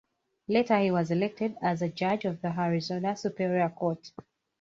[0.47, 4.09] Later he was elected as a Judge of the Arizona Superior Court.